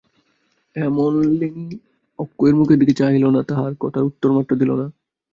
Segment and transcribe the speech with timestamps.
[0.75, 1.67] হেমনলিনী
[2.19, 4.85] অক্ষয়ের মুখের দিকে চাহিল না, তাহার কথার উত্তরমাত্র দিল না।